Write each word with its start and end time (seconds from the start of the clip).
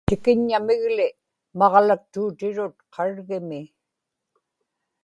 tikiññamig-li 0.07 1.07
maġlaktuutirut 1.57 2.77
qargimi 2.93 3.61